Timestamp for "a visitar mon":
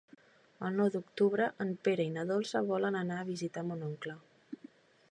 3.21-3.87